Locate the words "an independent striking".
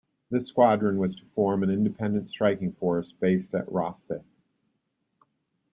1.61-2.71